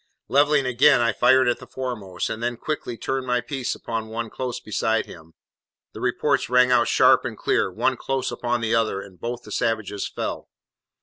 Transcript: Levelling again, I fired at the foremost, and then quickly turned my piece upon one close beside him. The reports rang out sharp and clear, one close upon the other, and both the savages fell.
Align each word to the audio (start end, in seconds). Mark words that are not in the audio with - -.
Levelling 0.29 0.65
again, 0.65 0.99
I 0.99 1.13
fired 1.13 1.47
at 1.47 1.59
the 1.59 1.67
foremost, 1.67 2.27
and 2.31 2.41
then 2.41 2.57
quickly 2.57 2.97
turned 2.97 3.27
my 3.27 3.39
piece 3.39 3.75
upon 3.75 4.07
one 4.07 4.31
close 4.31 4.59
beside 4.59 5.05
him. 5.05 5.35
The 5.93 6.01
reports 6.01 6.49
rang 6.49 6.71
out 6.71 6.87
sharp 6.87 7.23
and 7.23 7.37
clear, 7.37 7.71
one 7.71 7.95
close 7.97 8.31
upon 8.31 8.61
the 8.61 8.73
other, 8.73 8.99
and 8.99 9.19
both 9.21 9.43
the 9.43 9.51
savages 9.51 10.07
fell. 10.07 10.49